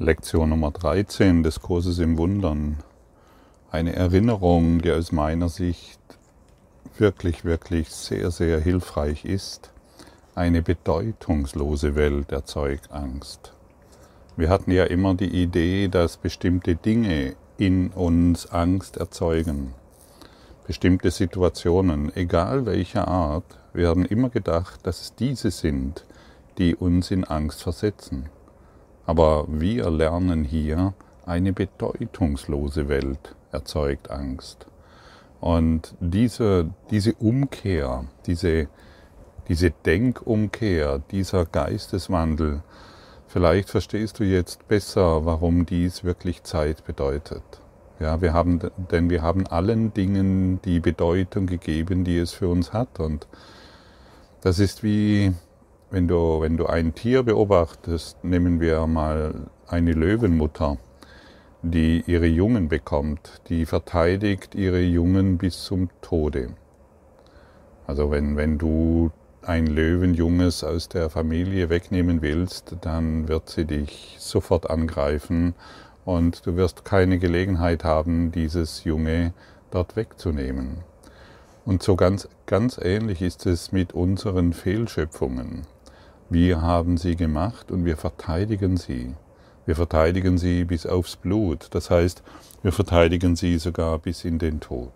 Lektion 0.00 0.50
Nummer 0.50 0.70
13 0.70 1.42
des 1.42 1.58
Kurses 1.60 1.98
im 1.98 2.18
Wundern. 2.18 2.76
Eine 3.72 3.96
Erinnerung, 3.96 4.80
die 4.80 4.92
aus 4.92 5.10
meiner 5.10 5.48
Sicht 5.48 5.98
wirklich, 6.98 7.44
wirklich 7.44 7.90
sehr, 7.90 8.30
sehr 8.30 8.60
hilfreich 8.60 9.24
ist. 9.24 9.72
Eine 10.36 10.62
bedeutungslose 10.62 11.96
Welt 11.96 12.30
erzeugt 12.30 12.92
Angst. 12.92 13.52
Wir 14.36 14.50
hatten 14.50 14.70
ja 14.70 14.84
immer 14.84 15.14
die 15.14 15.42
Idee, 15.42 15.88
dass 15.88 16.16
bestimmte 16.16 16.76
Dinge 16.76 17.34
in 17.56 17.88
uns 17.88 18.46
Angst 18.52 18.98
erzeugen. 18.98 19.74
Bestimmte 20.64 21.10
Situationen, 21.10 22.14
egal 22.14 22.66
welcher 22.66 23.08
Art, 23.08 23.58
wir 23.72 23.88
haben 23.88 24.04
immer 24.04 24.30
gedacht, 24.30 24.78
dass 24.84 25.00
es 25.00 25.14
diese 25.16 25.50
sind, 25.50 26.06
die 26.56 26.76
uns 26.76 27.10
in 27.10 27.24
Angst 27.24 27.64
versetzen. 27.64 28.28
Aber 29.08 29.46
wir 29.48 29.88
lernen 29.88 30.44
hier, 30.44 30.92
eine 31.24 31.54
bedeutungslose 31.54 32.90
Welt 32.90 33.34
erzeugt 33.52 34.10
Angst. 34.10 34.66
Und 35.40 35.94
diese, 35.98 36.68
diese 36.90 37.14
Umkehr, 37.14 38.04
diese, 38.26 38.68
diese 39.48 39.70
Denkumkehr, 39.70 41.00
dieser 41.10 41.46
Geisteswandel, 41.46 42.62
vielleicht 43.28 43.70
verstehst 43.70 44.18
du 44.18 44.24
jetzt 44.24 44.68
besser, 44.68 45.24
warum 45.24 45.64
dies 45.64 46.04
wirklich 46.04 46.42
Zeit 46.42 46.84
bedeutet. 46.84 47.62
Ja, 48.00 48.20
wir 48.20 48.34
haben, 48.34 48.60
denn 48.90 49.08
wir 49.08 49.22
haben 49.22 49.46
allen 49.46 49.94
Dingen 49.94 50.60
die 50.66 50.80
Bedeutung 50.80 51.46
gegeben, 51.46 52.04
die 52.04 52.18
es 52.18 52.32
für 52.32 52.48
uns 52.48 52.74
hat. 52.74 53.00
Und 53.00 53.26
das 54.42 54.58
ist 54.58 54.82
wie, 54.82 55.32
wenn 55.90 56.06
du, 56.06 56.40
wenn 56.40 56.56
du 56.56 56.66
ein 56.66 56.94
Tier 56.94 57.22
beobachtest, 57.22 58.22
nehmen 58.22 58.60
wir 58.60 58.86
mal 58.86 59.34
eine 59.66 59.92
Löwenmutter, 59.92 60.76
die 61.62 62.04
ihre 62.06 62.26
Jungen 62.26 62.68
bekommt, 62.68 63.40
die 63.48 63.66
verteidigt 63.66 64.54
ihre 64.54 64.80
Jungen 64.80 65.38
bis 65.38 65.64
zum 65.64 65.88
Tode. 66.02 66.50
Also 67.86 68.10
wenn, 68.10 68.36
wenn 68.36 68.58
du 68.58 69.10
ein 69.42 69.66
Löwenjunges 69.66 70.62
aus 70.62 70.88
der 70.88 71.08
Familie 71.08 71.70
wegnehmen 71.70 72.20
willst, 72.20 72.76
dann 72.82 73.28
wird 73.28 73.48
sie 73.48 73.64
dich 73.64 74.16
sofort 74.18 74.68
angreifen 74.68 75.54
und 76.04 76.46
du 76.46 76.56
wirst 76.56 76.84
keine 76.84 77.18
Gelegenheit 77.18 77.82
haben, 77.82 78.30
dieses 78.30 78.84
Junge 78.84 79.32
dort 79.70 79.96
wegzunehmen. 79.96 80.78
Und 81.64 81.82
so 81.82 81.96
ganz, 81.96 82.28
ganz 82.46 82.78
ähnlich 82.82 83.22
ist 83.22 83.46
es 83.46 83.72
mit 83.72 83.92
unseren 83.92 84.52
Fehlschöpfungen. 84.52 85.66
Wir 86.30 86.60
haben 86.60 86.98
sie 86.98 87.16
gemacht 87.16 87.70
und 87.70 87.86
wir 87.86 87.96
verteidigen 87.96 88.76
sie. 88.76 89.14
Wir 89.64 89.76
verteidigen 89.76 90.36
sie 90.36 90.64
bis 90.64 90.84
aufs 90.84 91.16
Blut. 91.16 91.68
Das 91.70 91.90
heißt, 91.90 92.22
wir 92.62 92.72
verteidigen 92.72 93.34
sie 93.34 93.58
sogar 93.58 93.98
bis 93.98 94.24
in 94.24 94.38
den 94.38 94.60
Tod. 94.60 94.92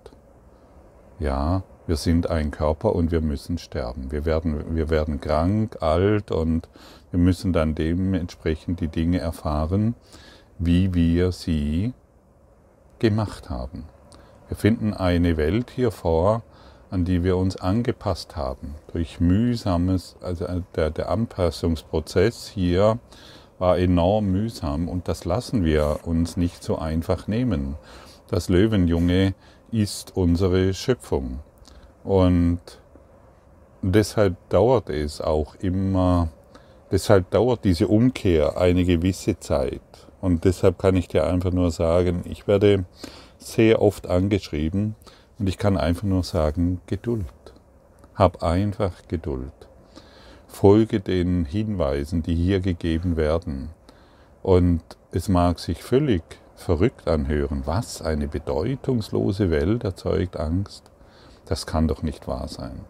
Ja, 1.18 1.62
wir 1.86 1.96
sind 1.96 2.28
ein 2.28 2.50
Körper 2.50 2.94
und 2.94 3.12
wir 3.12 3.22
müssen 3.22 3.56
sterben. 3.56 4.12
Wir 4.12 4.24
werden, 4.24 4.76
wir 4.76 4.90
werden 4.90 5.20
krank, 5.20 5.78
alt 5.80 6.30
und 6.30 6.68
wir 7.10 7.18
müssen 7.18 7.52
dann 7.52 7.74
dementsprechend 7.74 8.80
die 8.80 8.88
Dinge 8.88 9.18
erfahren, 9.18 9.94
wie 10.58 10.92
wir 10.92 11.32
sie 11.32 11.94
gemacht 12.98 13.50
haben. 13.50 13.84
Wir 14.48 14.56
finden 14.56 14.92
eine 14.92 15.36
Welt 15.38 15.70
hier 15.70 15.90
vor, 15.90 16.42
an 16.92 17.06
die 17.06 17.24
wir 17.24 17.38
uns 17.38 17.56
angepasst 17.56 18.36
haben. 18.36 18.74
Durch 18.92 19.18
mühsames, 19.18 20.14
also 20.20 20.44
äh, 20.44 20.60
der, 20.76 20.90
der 20.90 21.08
Anpassungsprozess 21.08 22.48
hier 22.48 22.98
war 23.58 23.78
enorm 23.78 24.26
mühsam 24.26 24.88
und 24.88 25.08
das 25.08 25.24
lassen 25.24 25.64
wir 25.64 26.00
uns 26.04 26.36
nicht 26.36 26.62
so 26.62 26.76
einfach 26.76 27.28
nehmen. 27.28 27.76
Das 28.28 28.50
Löwenjunge 28.50 29.32
ist 29.70 30.14
unsere 30.14 30.74
Schöpfung 30.74 31.38
und 32.04 32.60
deshalb 33.80 34.36
dauert 34.50 34.90
es 34.90 35.22
auch 35.22 35.54
immer, 35.60 36.28
deshalb 36.90 37.30
dauert 37.30 37.64
diese 37.64 37.88
Umkehr 37.88 38.58
eine 38.58 38.84
gewisse 38.84 39.40
Zeit. 39.40 39.80
Und 40.20 40.44
deshalb 40.44 40.78
kann 40.78 40.94
ich 40.96 41.08
dir 41.08 41.26
einfach 41.26 41.52
nur 41.52 41.70
sagen, 41.70 42.22
ich 42.26 42.46
werde 42.46 42.84
sehr 43.38 43.80
oft 43.80 44.06
angeschrieben, 44.06 44.94
und 45.42 45.48
ich 45.48 45.58
kann 45.58 45.76
einfach 45.76 46.04
nur 46.04 46.22
sagen, 46.22 46.80
Geduld. 46.86 47.26
Hab 48.14 48.44
einfach 48.44 48.92
Geduld. 49.08 49.52
Folge 50.46 51.00
den 51.00 51.46
Hinweisen, 51.46 52.22
die 52.22 52.36
hier 52.36 52.60
gegeben 52.60 53.16
werden. 53.16 53.70
Und 54.44 54.82
es 55.10 55.28
mag 55.28 55.58
sich 55.58 55.82
völlig 55.82 56.22
verrückt 56.54 57.08
anhören. 57.08 57.62
Was? 57.64 58.02
Eine 58.02 58.28
bedeutungslose 58.28 59.50
Welt 59.50 59.82
erzeugt 59.82 60.36
Angst? 60.36 60.92
Das 61.46 61.66
kann 61.66 61.88
doch 61.88 62.04
nicht 62.04 62.28
wahr 62.28 62.46
sein. 62.46 62.84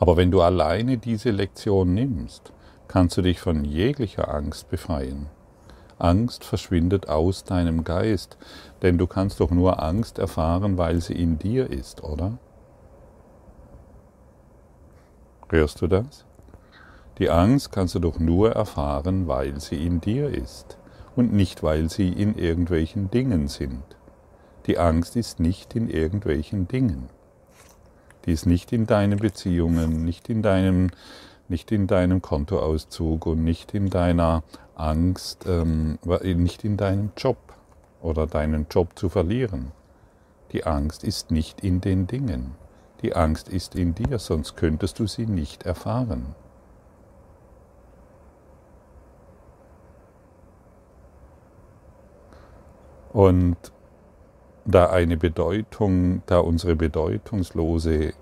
Aber 0.00 0.16
wenn 0.16 0.32
du 0.32 0.42
alleine 0.42 0.98
diese 0.98 1.30
Lektion 1.30 1.94
nimmst, 1.94 2.52
kannst 2.88 3.16
du 3.16 3.22
dich 3.22 3.38
von 3.38 3.64
jeglicher 3.64 4.34
Angst 4.34 4.68
befreien. 4.68 5.28
Angst 6.04 6.44
verschwindet 6.44 7.08
aus 7.08 7.44
deinem 7.44 7.82
Geist, 7.82 8.36
denn 8.82 8.98
du 8.98 9.06
kannst 9.06 9.40
doch 9.40 9.50
nur 9.50 9.82
Angst 9.82 10.18
erfahren, 10.18 10.76
weil 10.76 11.00
sie 11.00 11.14
in 11.14 11.38
dir 11.38 11.70
ist, 11.70 12.04
oder? 12.04 12.38
Hörst 15.48 15.80
du 15.80 15.86
das? 15.86 16.26
Die 17.18 17.30
Angst 17.30 17.72
kannst 17.72 17.94
du 17.94 18.00
doch 18.00 18.18
nur 18.18 18.52
erfahren, 18.52 19.28
weil 19.28 19.60
sie 19.60 19.86
in 19.86 20.00
dir 20.02 20.28
ist 20.28 20.76
und 21.16 21.32
nicht, 21.32 21.62
weil 21.62 21.88
sie 21.88 22.08
in 22.08 22.36
irgendwelchen 22.36 23.10
Dingen 23.10 23.48
sind. 23.48 23.82
Die 24.66 24.78
Angst 24.78 25.16
ist 25.16 25.40
nicht 25.40 25.74
in 25.74 25.88
irgendwelchen 25.88 26.68
Dingen. 26.68 27.08
Die 28.26 28.32
ist 28.32 28.46
nicht 28.46 28.72
in 28.72 28.86
deinen 28.86 29.18
Beziehungen, 29.20 30.04
nicht 30.04 30.28
in 30.28 30.42
deinem, 30.42 30.90
nicht 31.48 31.72
in 31.72 31.86
deinem 31.86 32.20
Kontoauszug 32.20 33.26
und 33.26 33.44
nicht 33.44 33.74
in 33.74 33.90
deiner 33.90 34.42
Angst, 34.74 35.46
ähm, 35.46 35.98
nicht 36.22 36.64
in 36.64 36.76
deinem 36.76 37.12
Job 37.16 37.36
oder 38.00 38.26
deinen 38.26 38.66
Job 38.70 38.98
zu 38.98 39.08
verlieren. 39.08 39.72
Die 40.52 40.64
Angst 40.64 41.04
ist 41.04 41.30
nicht 41.30 41.60
in 41.62 41.80
den 41.80 42.06
Dingen. 42.06 42.52
Die 43.02 43.14
Angst 43.14 43.48
ist 43.48 43.74
in 43.74 43.94
dir, 43.94 44.18
sonst 44.18 44.56
könntest 44.56 44.98
du 44.98 45.06
sie 45.06 45.26
nicht 45.26 45.64
erfahren. 45.64 46.34
Und 53.12 53.56
da 54.64 54.90
eine 54.90 55.16
Bedeutung, 55.16 56.22
da 56.26 56.38
unsere 56.38 56.74
bedeutungslose 56.74 58.14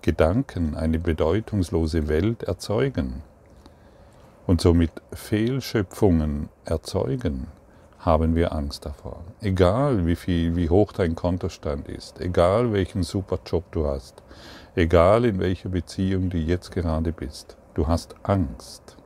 Gedanken 0.00 0.74
eine 0.74 0.98
bedeutungslose 0.98 2.08
Welt 2.08 2.44
erzeugen, 2.44 3.22
und 4.46 4.60
somit 4.60 4.92
Fehlschöpfungen 5.12 6.48
erzeugen, 6.64 7.48
haben 7.98 8.36
wir 8.36 8.52
Angst 8.52 8.86
davor. 8.86 9.24
Egal 9.40 10.06
wie 10.06 10.14
viel, 10.14 10.54
wie 10.54 10.70
hoch 10.70 10.92
dein 10.92 11.16
Kontostand 11.16 11.88
ist, 11.88 12.20
egal 12.20 12.72
welchen 12.72 13.02
super 13.02 13.40
Job 13.44 13.64
du 13.72 13.86
hast, 13.86 14.22
egal 14.76 15.24
in 15.24 15.40
welcher 15.40 15.68
Beziehung 15.68 16.30
du 16.30 16.38
jetzt 16.38 16.70
gerade 16.70 17.12
bist, 17.12 17.56
du 17.74 17.88
hast 17.88 18.14
Angst. 18.22 18.96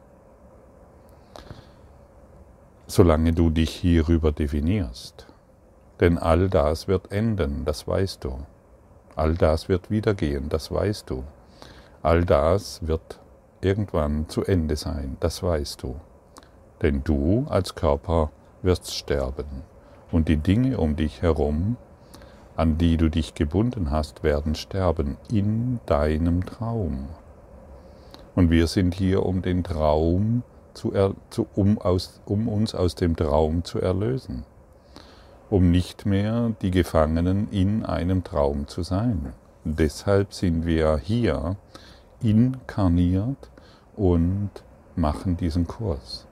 Solange 2.86 3.32
du 3.32 3.48
dich 3.50 3.70
hierüber 3.70 4.32
definierst. 4.32 5.26
Denn 6.00 6.18
all 6.18 6.48
das 6.48 6.88
wird 6.88 7.12
enden, 7.12 7.64
das 7.64 7.86
weißt 7.86 8.24
du. 8.24 8.38
All 9.16 9.34
das 9.34 9.68
wird 9.68 9.90
wiedergehen, 9.90 10.48
das 10.48 10.70
weißt 10.70 11.08
du. 11.08 11.24
All 12.02 12.24
das 12.24 12.86
wird 12.86 13.20
irgendwann 13.60 14.28
zu 14.28 14.44
Ende 14.44 14.76
sein, 14.76 15.16
das 15.20 15.42
weißt 15.42 15.82
du. 15.82 15.96
Denn 16.82 17.02
du 17.04 17.46
als 17.48 17.74
Körper 17.74 18.30
wirst 18.62 18.94
sterben 18.94 19.62
und 20.10 20.28
die 20.28 20.38
Dinge 20.38 20.78
um 20.78 20.96
dich 20.96 21.22
herum, 21.22 21.76
an 22.56 22.78
die 22.78 22.96
du 22.96 23.08
dich 23.08 23.34
gebunden 23.34 23.90
hast, 23.90 24.22
werden 24.22 24.54
sterben 24.54 25.16
in 25.30 25.80
deinem 25.86 26.44
Traum. 26.44 27.08
Und 28.34 28.50
wir 28.50 28.66
sind 28.66 28.94
hier, 28.94 29.24
um 29.24 29.42
den 29.42 29.64
Traum 29.64 30.42
zu, 30.74 30.92
zu 31.30 31.46
um, 31.54 31.78
aus, 31.78 32.20
um 32.26 32.48
uns 32.48 32.74
aus 32.74 32.94
dem 32.94 33.16
Traum 33.16 33.64
zu 33.64 33.80
erlösen, 33.80 34.44
um 35.48 35.70
nicht 35.70 36.06
mehr 36.06 36.52
die 36.62 36.70
Gefangenen 36.70 37.50
in 37.50 37.84
einem 37.84 38.24
Traum 38.24 38.68
zu 38.68 38.82
sein. 38.82 39.32
Deshalb 39.64 40.32
sind 40.32 40.64
wir 40.64 40.98
hier 40.98 41.56
inkarniert 42.22 43.49
und 44.00 44.50
machen 44.96 45.36
diesen 45.36 45.66
Kurs. 45.66 46.26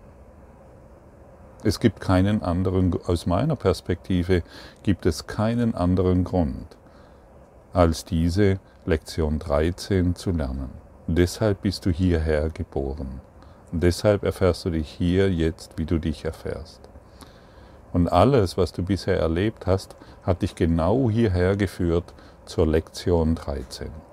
Es 1.63 1.81
gibt 1.81 2.01
keinen 2.01 2.43
anderen, 2.43 2.99
aus 3.05 3.27
meiner 3.27 3.57
Perspektive 3.57 4.43
gibt 4.83 5.05
es 5.05 5.27
keinen 5.27 5.75
anderen 5.75 6.25
Grund, 6.25 6.79
als 7.75 8.07
diese 8.07 8.59
Lektion 8.87 9.39
13 9.39 10.15
zu 10.15 10.31
lernen. 10.31 10.71
Deshalb 11.09 11.61
bist 11.61 11.85
du 11.85 11.91
hierher 11.91 12.49
geboren. 12.49 13.21
Und 13.71 13.83
deshalb 13.83 14.25
erfährst 14.25 14.65
du 14.65 14.71
dich 14.71 14.89
hier 14.89 15.31
jetzt, 15.31 15.77
wie 15.77 15.85
du 15.85 15.99
dich 15.99 16.25
erfährst. 16.25 16.81
Und 17.93 18.09
alles, 18.09 18.57
was 18.57 18.73
du 18.73 18.83
bisher 18.83 19.19
erlebt 19.19 19.67
hast, 19.67 19.95
hat 20.23 20.41
dich 20.41 20.55
genau 20.55 21.11
hierher 21.11 21.55
geführt 21.55 22.15
zur 22.47 22.67
Lektion 22.67 23.35
13. 23.35 24.08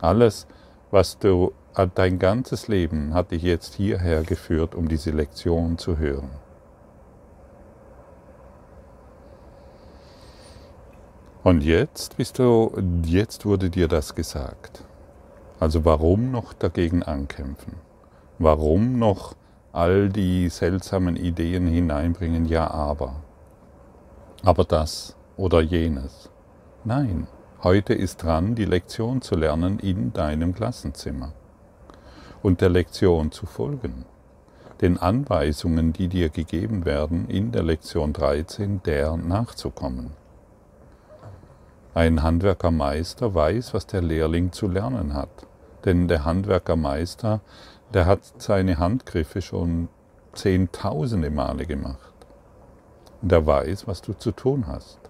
Alles, 0.00 0.46
was 0.90 1.18
du, 1.18 1.52
dein 1.94 2.18
ganzes 2.18 2.68
Leben 2.68 3.14
hat 3.14 3.30
dich 3.30 3.42
jetzt 3.42 3.74
hierher 3.74 4.22
geführt, 4.22 4.74
um 4.74 4.88
diese 4.88 5.10
Lektion 5.10 5.78
zu 5.78 5.98
hören. 5.98 6.30
Und 11.44 11.62
jetzt 11.62 12.16
bist 12.16 12.38
du, 12.38 12.72
jetzt 13.04 13.46
wurde 13.46 13.70
dir 13.70 13.88
das 13.88 14.14
gesagt. 14.14 14.84
Also 15.60 15.84
warum 15.84 16.30
noch 16.30 16.52
dagegen 16.52 17.02
ankämpfen? 17.02 17.74
Warum 18.38 18.98
noch 18.98 19.34
all 19.72 20.08
die 20.08 20.48
seltsamen 20.48 21.16
Ideen 21.16 21.66
hineinbringen? 21.66 22.46
Ja, 22.46 22.70
aber. 22.70 23.16
Aber 24.44 24.64
das 24.64 25.16
oder 25.36 25.60
jenes. 25.60 26.30
Nein, 26.84 27.26
heute 27.62 27.92
ist 27.92 28.22
dran, 28.22 28.54
die 28.54 28.64
Lektion 28.64 29.20
zu 29.20 29.34
lernen 29.34 29.78
in 29.80 30.12
deinem 30.12 30.54
Klassenzimmer 30.54 31.32
und 32.42 32.60
der 32.60 32.68
Lektion 32.68 33.32
zu 33.32 33.46
folgen. 33.46 34.04
Den 34.80 34.96
Anweisungen, 34.96 35.92
die 35.92 36.06
dir 36.06 36.28
gegeben 36.28 36.84
werden, 36.84 37.28
in 37.28 37.50
der 37.50 37.64
Lektion 37.64 38.12
13 38.12 38.82
der 38.84 39.16
nachzukommen. 39.16 40.12
Ein 41.94 42.22
Handwerkermeister 42.22 43.34
weiß, 43.34 43.74
was 43.74 43.86
der 43.86 44.02
Lehrling 44.02 44.52
zu 44.52 44.68
lernen 44.68 45.14
hat, 45.14 45.46
denn 45.84 46.06
der 46.06 46.24
Handwerkermeister, 46.24 47.40
der 47.92 48.06
hat 48.06 48.20
seine 48.38 48.78
Handgriffe 48.78 49.42
schon 49.42 49.88
zehntausende 50.32 51.30
Male 51.30 51.66
gemacht. 51.66 52.14
Und 53.20 53.32
er 53.32 53.44
weiß, 53.44 53.88
was 53.88 54.00
du 54.00 54.12
zu 54.12 54.30
tun 54.30 54.68
hast. 54.68 55.07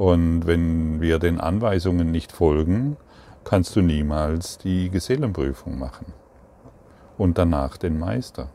Und 0.00 0.46
wenn 0.46 1.02
wir 1.02 1.18
den 1.18 1.38
Anweisungen 1.38 2.10
nicht 2.10 2.32
folgen, 2.32 2.96
kannst 3.44 3.76
du 3.76 3.82
niemals 3.82 4.56
die 4.56 4.88
Gesellenprüfung 4.88 5.78
machen 5.78 6.14
und 7.18 7.36
danach 7.36 7.76
den 7.76 7.98
Meister. 7.98 8.48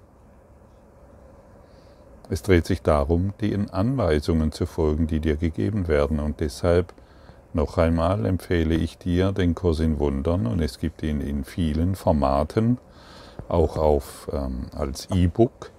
Es 2.32 2.42
dreht 2.42 2.66
sich 2.66 2.82
darum, 2.82 3.36
den 3.42 3.70
Anweisungen 3.70 4.54
zu 4.54 4.66
folgen, 4.66 5.06
die 5.06 5.20
dir 5.20 5.36
gegeben 5.36 5.88
werden. 5.88 6.20
Und 6.20 6.40
deshalb 6.40 6.96
noch 7.54 7.78
einmal 7.78 8.26
empfehle 8.26 8.74
ich 8.74 8.98
dir 8.98 9.32
den 9.32 9.54
Kurs 9.54 9.82
in 9.82 10.00
Wundern 10.00 10.48
und 10.48 10.64
es 10.64 10.80
gibt 10.80 11.04
ihn 11.04 11.22
in 11.22 11.44
vielen 11.44 11.94
Formaten, 11.94 12.80
auch 13.50 13.78
auf, 13.78 14.28
ähm, 14.34 14.66
als 14.76 15.12
E-Book, 15.12 15.70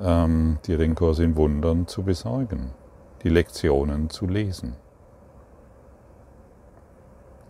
ähm, 0.00 0.58
dir 0.64 0.78
den 0.78 0.94
Kurs 0.94 1.18
in 1.18 1.34
Wundern 1.34 1.88
zu 1.88 2.04
besorgen, 2.04 2.70
die 3.24 3.30
Lektionen 3.30 4.10
zu 4.10 4.28
lesen 4.28 4.76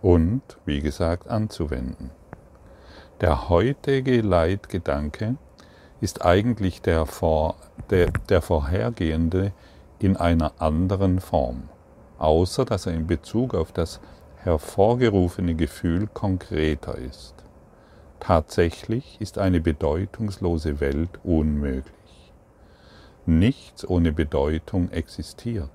und, 0.01 0.41
wie 0.65 0.79
gesagt, 0.79 1.27
anzuwenden. 1.27 2.11
Der 3.21 3.49
heutige 3.49 4.21
Leitgedanke 4.21 5.35
ist 6.01 6.25
eigentlich 6.25 6.81
der, 6.81 7.05
vor, 7.05 7.55
der, 7.89 8.11
der 8.29 8.41
vorhergehende 8.41 9.51
in 9.99 10.15
einer 10.15 10.53
anderen 10.59 11.19
Form, 11.19 11.63
außer 12.17 12.63
dass 12.63 12.85
er 12.85 12.93
in 12.93 13.07
Bezug 13.07 13.53
auf 13.53 13.73
das 13.73 13.99
hervorgerufene 14.37 15.55
Gefühl 15.55 16.07
konkreter 16.07 16.97
ist. 16.97 17.35
Tatsächlich 18.21 19.17
ist 19.19 19.37
eine 19.37 19.59
bedeutungslose 19.59 20.79
Welt 20.79 21.19
unmöglich. 21.23 22.33
Nichts 23.25 23.87
ohne 23.87 24.11
Bedeutung 24.11 24.91
existiert. 24.91 25.69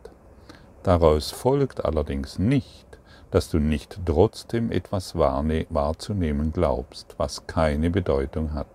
Daraus 0.82 1.30
folgt 1.30 1.84
allerdings 1.84 2.38
nicht, 2.38 2.93
dass 3.34 3.50
du 3.50 3.58
nicht 3.58 3.98
trotzdem 4.06 4.70
etwas 4.70 5.16
wahrzunehmen 5.16 6.52
glaubst, 6.52 7.16
was 7.18 7.48
keine 7.48 7.90
Bedeutung 7.90 8.54
hat. 8.54 8.68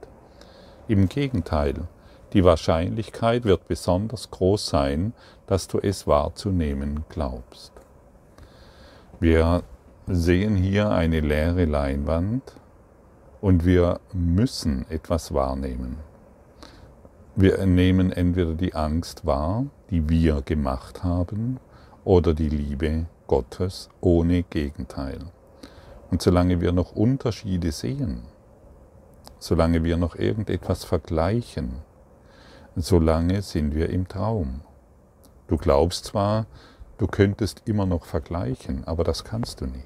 Im 0.90 1.08
Gegenteil, 1.08 1.88
die 2.34 2.44
Wahrscheinlichkeit 2.44 3.46
wird 3.46 3.70
besonders 3.70 4.32
groß 4.32 4.68
sein, 4.68 5.14
dass 5.48 5.70
du 5.70 5.80
es 5.80 6.08
wahrzunehmen 6.08 7.06
glaubst. 7.08 7.72
Wir 9.22 9.64
sehen 10.08 10.58
hier 10.58 10.90
eine 10.90 11.22
leere 11.22 11.64
Leinwand 11.64 12.44
und 13.40 13.64
wir 13.64 14.02
müssen 14.12 14.86
etwas 14.90 15.34
wahrnehmen. 15.34 16.00
Wir 17.34 17.66
nehmen 17.66 18.12
entweder 18.12 18.56
die 18.56 18.76
Angst 18.76 19.26
wahr, 19.26 19.68
die 19.90 20.10
wir 20.10 20.42
gemacht 20.42 21.06
haben, 21.06 21.62
oder 22.04 22.34
die 22.34 22.50
Liebe 22.50 23.06
Gottes 23.30 23.90
ohne 24.02 24.42
Gegenteil. 24.42 25.20
Und 26.10 26.20
solange 26.20 26.62
wir 26.62 26.72
noch 26.72 26.94
Unterschiede 26.94 27.72
sehen, 27.72 28.24
solange 29.38 29.84
wir 29.84 29.98
noch 29.98 30.16
irgendetwas 30.16 30.84
vergleichen, 30.84 31.84
solange 32.76 33.44
sind 33.44 33.76
wir 33.76 33.92
im 33.92 34.08
Traum. 34.08 34.62
Du 35.46 35.58
glaubst 35.58 36.06
zwar, 36.06 36.48
du 36.98 37.06
könntest 37.06 37.62
immer 37.66 37.86
noch 37.86 38.06
vergleichen, 38.06 38.84
aber 38.86 39.04
das 39.04 39.24
kannst 39.24 39.62
du 39.62 39.68
nicht. 39.68 39.86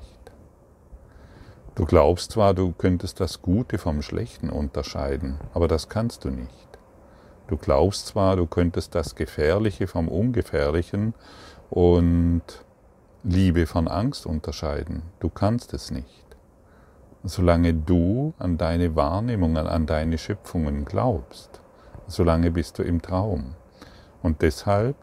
Du 1.75 1.86
glaubst 1.86 2.31
zwar, 2.31 2.54
du 2.54 2.72
könntest 2.72 3.19
das 3.19 3.42
Gute 3.42 3.78
vom 3.78 4.01
Schlechten 4.01 4.50
unterscheiden, 4.50 5.38
aber 5.54 5.68
das 5.68 5.90
kannst 5.90 6.24
du 6.24 6.30
nicht. 6.30 6.69
Du 7.48 7.57
glaubst 7.57 8.07
zwar, 8.07 8.38
du 8.38 8.48
könntest 8.48 8.95
das 8.95 9.16
Gefährliche 9.16 9.88
vom 9.88 10.07
Ungefährlichen 10.07 11.13
und 11.69 12.44
Liebe 13.24 13.66
von 13.66 13.88
Angst 13.88 14.25
unterscheiden, 14.25 15.04
du 15.20 15.30
kannst 15.30 15.74
es 15.74 15.92
nicht 15.92 16.24
solange 17.24 17.74
du 17.74 18.34
an 18.38 18.58
deine 18.58 18.96
Wahrnehmungen, 18.96 19.66
an 19.68 19.86
deine 19.86 20.18
Schöpfungen 20.18 20.86
glaubst, 20.86 21.62
solange 22.08 22.52
bist 22.52 22.78
du 22.80 22.84
im 22.84 23.02
Traum. 23.02 23.56
Und 24.22 24.42
deshalb 24.42 24.96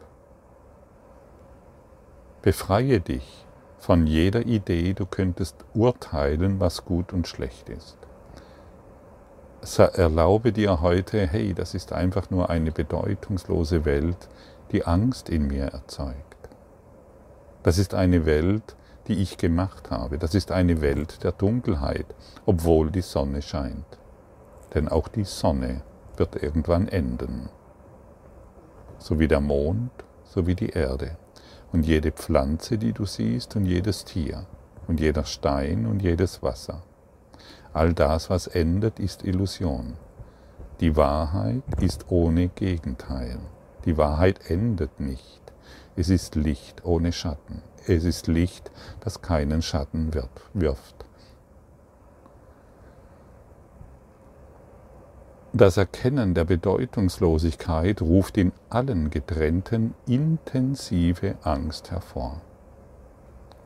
befreie 2.41 2.99
dich 2.99 3.45
von 3.79 4.05
jeder 4.05 4.45
Idee, 4.45 4.93
du 4.93 5.05
könntest 5.05 5.55
urteilen, 5.73 6.59
was 6.59 6.85
gut 6.85 7.13
und 7.13 7.27
schlecht 7.27 7.69
ist. 7.69 7.97
Erlaube 9.77 10.51
dir 10.51 10.81
heute, 10.81 11.27
hey, 11.27 11.53
das 11.53 11.73
ist 11.73 11.93
einfach 11.93 12.29
nur 12.29 12.49
eine 12.49 12.71
bedeutungslose 12.71 13.85
Welt, 13.85 14.29
die 14.71 14.85
Angst 14.85 15.29
in 15.29 15.47
mir 15.47 15.65
erzeugt. 15.65 16.30
Das 17.63 17.77
ist 17.77 17.93
eine 17.93 18.25
Welt, 18.25 18.75
die 19.07 19.21
ich 19.21 19.37
gemacht 19.37 19.91
habe. 19.91 20.17
Das 20.17 20.35
ist 20.35 20.51
eine 20.51 20.81
Welt 20.81 21.23
der 21.23 21.31
Dunkelheit, 21.31 22.07
obwohl 22.45 22.91
die 22.91 23.01
Sonne 23.01 23.41
scheint. 23.41 23.85
Denn 24.73 24.87
auch 24.87 25.07
die 25.07 25.25
Sonne 25.25 25.81
wird 26.17 26.41
irgendwann 26.41 26.87
enden. 26.87 27.49
So 28.97 29.19
wie 29.19 29.27
der 29.27 29.41
Mond, 29.41 29.91
so 30.23 30.47
wie 30.47 30.55
die 30.55 30.69
Erde. 30.69 31.17
Und 31.71 31.85
jede 31.85 32.11
Pflanze, 32.11 32.77
die 32.77 32.93
du 32.93 33.05
siehst, 33.05 33.55
und 33.55 33.65
jedes 33.65 34.05
Tier, 34.05 34.45
und 34.87 34.99
jeder 34.99 35.23
Stein 35.23 35.85
und 35.85 36.01
jedes 36.01 36.43
Wasser. 36.43 36.83
All 37.73 37.93
das, 37.93 38.29
was 38.29 38.47
endet, 38.47 38.99
ist 38.99 39.23
Illusion. 39.23 39.93
Die 40.79 40.95
Wahrheit 40.95 41.63
ist 41.79 42.05
ohne 42.09 42.49
Gegenteil. 42.49 43.39
Die 43.85 43.97
Wahrheit 43.97 44.49
endet 44.49 44.99
nicht. 44.99 45.41
Es 45.95 46.09
ist 46.09 46.35
Licht 46.35 46.85
ohne 46.85 47.11
Schatten. 47.11 47.61
Es 47.87 48.03
ist 48.03 48.27
Licht, 48.27 48.71
das 48.99 49.21
keinen 49.21 49.61
Schatten 49.61 50.11
wirft. 50.53 51.05
Das 55.53 55.75
Erkennen 55.75 56.33
der 56.33 56.45
Bedeutungslosigkeit 56.45 58.01
ruft 58.01 58.37
in 58.37 58.53
allen 58.69 59.09
Getrennten 59.09 59.95
intensive 60.07 61.35
Angst 61.43 61.91
hervor. 61.91 62.41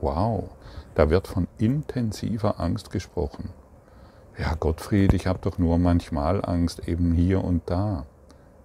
Wow, 0.01 0.50
da 0.95 1.12
wird 1.12 1.27
von 1.27 1.47
intensiver 1.59 2.59
Angst 2.59 2.89
gesprochen. 2.89 3.50
Ja, 4.38 4.55
Gottfried, 4.55 5.13
ich 5.13 5.27
habe 5.27 5.39
doch 5.41 5.59
nur 5.59 5.77
manchmal 5.77 6.43
Angst 6.43 6.88
eben 6.88 7.13
hier 7.13 7.43
und 7.43 7.62
da. 7.67 8.05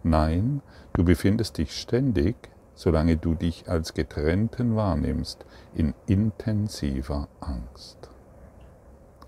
Nein, 0.02 0.62
du 0.94 1.04
befindest 1.04 1.58
dich 1.58 1.78
ständig 1.78 2.36
solange 2.80 3.18
du 3.18 3.34
dich 3.34 3.68
als 3.68 3.92
getrennten 3.92 4.74
wahrnimmst, 4.74 5.44
in 5.74 5.92
intensiver 6.06 7.28
Angst. 7.40 8.08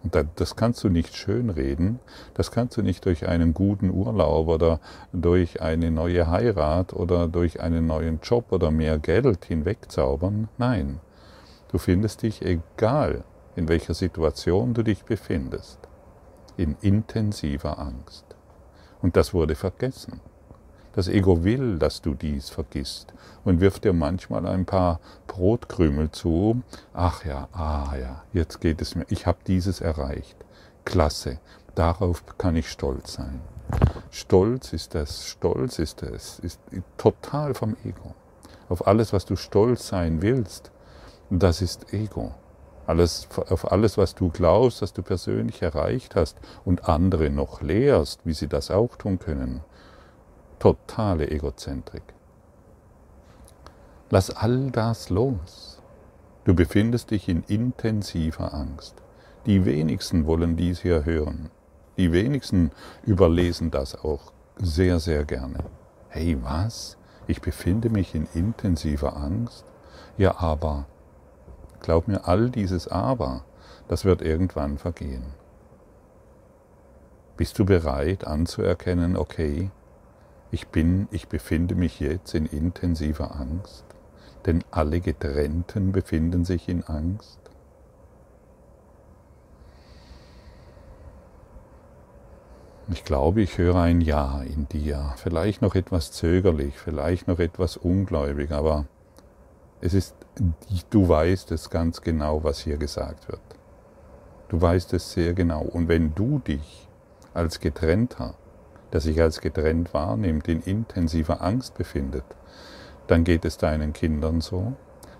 Und 0.03 0.17
das 0.37 0.57
kannst 0.57 0.83
du 0.83 0.89
nicht 0.89 1.15
schönreden, 1.15 2.01
das 2.33 2.51
kannst 2.51 2.79
du 2.79 2.83
nicht 2.83 3.05
durch 3.05 3.29
einen 3.29 3.53
guten 3.53 3.91
Urlaub 3.91 4.49
oder 4.49 4.81
durch 5.13 5.61
eine 5.61 5.91
neue 5.91 6.31
Heirat 6.31 6.95
oder 6.95 7.29
durch 7.29 7.61
einen 7.61 7.87
neuen 7.87 8.21
Job 8.23 8.47
oder 8.53 8.71
mehr 8.71 8.99
Geld 8.99 9.45
hinwegzaubern. 9.45 10.49
Nein, 10.57 10.99
du 11.69 11.77
findest 11.77 12.23
dich, 12.23 12.41
egal 12.41 13.23
in 13.55 13.69
welcher 13.69 13.93
Situation 13.93 14.73
du 14.73 14.83
dich 14.83 15.05
befindest. 15.05 15.79
In 16.57 16.75
intensiver 16.81 17.79
Angst. 17.79 18.25
Und 19.03 19.15
das 19.17 19.35
wurde 19.35 19.57
vergessen. 19.57 20.32
Das 20.93 21.09
Ego 21.09 21.43
will, 21.43 21.79
dass 21.79 22.03
du 22.03 22.15
dies 22.15 22.51
vergisst 22.51 23.15
und 23.45 23.61
wirft 23.61 23.85
dir 23.85 23.95
manchmal 23.95 24.47
ein 24.47 24.67
paar 24.67 25.01
Brotkrümel 25.27 26.11
zu. 26.11 26.63
Ach 26.93 27.25
ja, 27.25 27.49
ah 27.53 27.95
ja, 27.99 28.23
jetzt 28.33 28.61
geht 28.61 28.83
es 28.83 28.95
mir. 28.95 29.07
Ich 29.09 29.27
habe 29.27 29.39
dieses 29.47 29.81
erreicht. 29.81 30.37
Klasse, 30.85 31.39
darauf 31.75 32.25
kann 32.37 32.57
ich 32.57 32.71
stolz 32.71 33.15
sein. 33.15 33.41
Stolz 34.11 34.73
ist 34.75 34.95
das, 34.95 35.27
Stolz 35.27 35.79
ist 35.79 36.03
das, 36.03 36.39
ist 36.41 36.61
total 36.99 37.55
vom 37.55 37.77
Ego. 37.85 38.15
Auf 38.69 38.87
alles, 38.87 39.13
was 39.13 39.25
du 39.25 39.37
stolz 39.37 39.89
sein 39.89 40.21
willst, 40.21 40.71
das 41.31 41.63
ist 41.63 41.95
Ego. 41.95 42.35
Alles, 42.87 43.29
auf 43.49 43.71
alles, 43.71 43.97
was 43.97 44.15
du 44.15 44.29
glaubst, 44.29 44.83
dass 44.83 44.93
du 44.93 45.03
persönlich 45.03 45.63
erreicht 45.63 46.17
hast 46.17 46.37
und 46.65 46.89
andere 46.89 47.31
noch 47.31 47.63
lehrst, 47.63 48.27
wie 48.27 48.35
sie 48.35 48.49
das 48.49 48.71
auch 48.71 48.97
tun 48.97 49.19
können. 49.19 49.63
Totale 50.62 51.28
Egozentrik. 51.28 52.04
Lass 54.11 54.31
all 54.31 54.71
das 54.71 55.11
los. 55.11 55.83
Du 56.45 56.54
befindest 56.54 57.11
dich 57.11 57.28
in 57.28 57.42
intensiver 57.49 58.54
Angst. 58.54 58.95
Die 59.45 59.64
wenigsten 59.64 60.25
wollen 60.25 60.57
dies 60.57 60.78
hier 60.83 61.04
hören. 61.04 61.50
Die 61.97 62.12
wenigsten 62.12 62.71
überlesen 63.02 63.73
das 63.73 63.97
auch 64.04 64.33
sehr, 64.57 65.00
sehr 65.00 65.25
gerne. 65.25 65.64
Hey, 66.11 66.38
was? 66.40 66.97
Ich 67.26 67.40
befinde 67.40 67.90
mich 67.90 68.14
in 68.14 68.28
intensiver 68.33 69.16
Angst? 69.16 69.64
Ja, 70.16 70.38
aber, 70.38 70.87
glaub 71.81 72.07
mir, 72.07 72.28
all 72.28 72.50
dieses 72.50 72.87
Aber, 72.87 73.42
das 73.88 74.04
wird 74.04 74.23
irgendwann 74.23 74.78
vergehen. 74.78 75.25
Bist 77.37 77.59
du 77.59 77.64
bereit 77.64 78.25
anzuerkennen, 78.25 79.16
okay, 79.16 79.73
ich 80.53 80.69
bin, 80.69 81.09
ich 81.11 81.29
befinde 81.29 81.75
mich 81.75 81.99
jetzt 81.99 82.35
in 82.35 82.47
intensiver 82.47 83.35
Angst? 83.35 83.85
Denn 84.47 84.63
alle 84.71 85.01
Getrennten 85.01 85.93
befinden 85.93 86.45
sich 86.45 86.69
in 86.69 86.85
Angst. 86.85 87.39
Ich 92.89 93.05
glaube, 93.05 93.41
ich 93.41 93.57
höre 93.57 93.77
ein 93.77 94.03
Ja 94.03 94.43
in 94.43 94.69
dir. 94.69 95.15
Vielleicht 95.17 95.63
noch 95.63 95.75
etwas 95.75 96.13
zögerlich, 96.13 96.79
vielleicht 96.79 97.29
noch 97.29 97.39
etwas 97.39 97.79
ungläubig, 97.79 98.53
aber 98.53 98.85
es 99.81 99.95
ist, 99.95 100.15
du 100.91 101.09
weißt 101.09 101.51
es 101.53 101.71
ganz 101.71 102.03
genau, 102.03 102.45
was 102.45 102.61
hier 102.61 102.77
gesagt 102.77 103.29
wird. 103.29 103.41
Du 104.49 104.61
weißt 104.61 104.93
es 104.93 105.13
sehr 105.13 105.33
genau. 105.33 105.63
Und 105.63 105.89
wenn 105.89 106.15
du 106.15 106.41
dich 106.41 106.89
als 107.33 107.59
Getrennter, 107.59 108.35
der 108.93 109.01
sich 109.01 109.21
als 109.21 109.41
getrennt 109.41 109.95
wahrnimmt, 109.95 110.49
in 110.49 110.61
intensiver 110.61 111.43
Angst 111.43 111.75
befindet, 111.75 112.25
dann 113.07 113.25
geht 113.25 113.45
es 113.45 113.59
deinen 113.59 113.93
Kindern 113.93 114.41
so, 114.41 114.75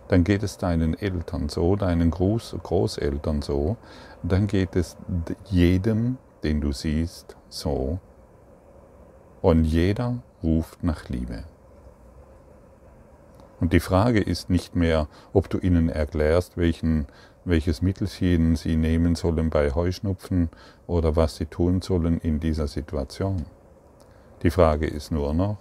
dann 0.09 0.25
geht 0.25 0.43
es 0.43 0.59
deinen 0.59 0.95
Eltern 0.99 1.49
so, 1.49 1.77
deinen 1.77 2.11
Groß 2.11 2.57
Großeltern 2.63 3.43
so, 3.43 3.77
dann 4.23 4.47
geht 4.47 4.77
es 4.77 4.97
jedem, 5.47 6.19
den 6.43 6.61
du 6.61 6.73
siehst, 6.73 7.37
so. 7.49 7.99
Und 9.41 9.65
jeder 9.65 10.19
ruft 10.43 10.85
nach 10.85 11.09
Liebe. 11.09 11.45
Und 13.61 13.73
die 13.73 13.81
Frage 13.81 14.21
ist 14.21 14.51
nicht 14.51 14.75
mehr, 14.75 15.09
ob 15.33 15.49
du 15.49 15.59
ihnen 15.59 15.89
erklärst, 15.89 16.57
welchen, 16.57 17.07
welches 17.45 17.81
Mittelchen 17.81 18.57
sie 18.57 18.77
nehmen 18.77 19.15
sollen 19.15 19.51
bei 19.51 19.71
Heuschnupfen 19.71 20.51
oder 20.87 21.15
was 21.15 21.37
sie 21.37 21.47
tun 21.47 21.81
sollen 21.81 22.19
in 22.19 22.41
dieser 22.41 22.67
Situation. 22.67 23.47
Die 24.43 24.51
Frage 24.51 24.87
ist 24.87 25.13
nur 25.13 25.35
noch, 25.35 25.59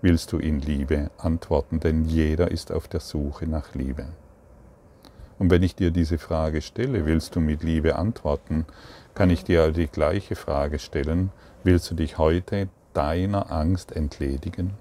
willst 0.00 0.32
du 0.32 0.38
in 0.38 0.58
Liebe 0.58 1.10
antworten, 1.18 1.80
denn 1.80 2.06
jeder 2.06 2.50
ist 2.50 2.72
auf 2.72 2.88
der 2.88 3.00
Suche 3.00 3.46
nach 3.46 3.74
Liebe. 3.74 4.06
Und 5.38 5.50
wenn 5.50 5.62
ich 5.62 5.74
dir 5.74 5.90
diese 5.90 6.16
Frage 6.16 6.62
stelle, 6.62 7.04
willst 7.04 7.36
du 7.36 7.40
mit 7.40 7.62
Liebe 7.62 7.96
antworten, 7.96 8.64
kann 9.14 9.28
ich 9.28 9.44
dir 9.44 9.72
die 9.72 9.88
gleiche 9.88 10.36
Frage 10.36 10.78
stellen, 10.78 11.32
willst 11.64 11.90
du 11.90 11.94
dich 11.94 12.16
heute 12.16 12.68
deiner 12.94 13.52
Angst 13.52 13.92
entledigen? 13.92 14.72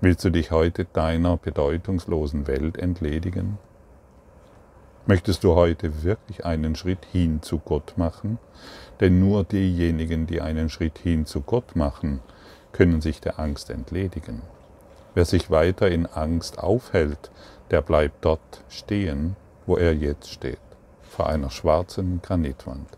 Willst 0.00 0.24
du 0.24 0.30
dich 0.30 0.50
heute 0.50 0.86
deiner 0.86 1.36
bedeutungslosen 1.36 2.46
Welt 2.46 2.78
entledigen? 2.78 3.58
Möchtest 5.08 5.44
du 5.44 5.54
heute 5.54 6.02
wirklich 6.02 6.44
einen 6.44 6.74
Schritt 6.74 7.04
hin 7.12 7.40
zu 7.40 7.58
Gott 7.60 7.94
machen? 7.96 8.40
Denn 8.98 9.20
nur 9.20 9.44
diejenigen, 9.44 10.26
die 10.26 10.40
einen 10.40 10.68
Schritt 10.68 10.98
hin 10.98 11.26
zu 11.26 11.42
Gott 11.42 11.76
machen, 11.76 12.18
können 12.72 13.00
sich 13.00 13.20
der 13.20 13.38
Angst 13.38 13.70
entledigen. 13.70 14.42
Wer 15.14 15.24
sich 15.24 15.48
weiter 15.48 15.88
in 15.88 16.06
Angst 16.06 16.58
aufhält, 16.58 17.30
der 17.70 17.82
bleibt 17.82 18.24
dort 18.24 18.64
stehen, 18.68 19.36
wo 19.64 19.76
er 19.76 19.94
jetzt 19.94 20.28
steht, 20.28 20.58
vor 21.02 21.28
einer 21.28 21.50
schwarzen 21.50 22.20
Granitwand. 22.20 22.88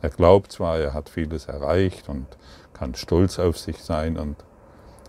Er 0.00 0.10
glaubt 0.10 0.52
zwar, 0.52 0.78
er 0.78 0.94
hat 0.94 1.08
vieles 1.08 1.46
erreicht 1.46 2.08
und 2.08 2.28
kann 2.72 2.94
stolz 2.94 3.40
auf 3.40 3.58
sich 3.58 3.82
sein 3.82 4.18
und 4.18 4.36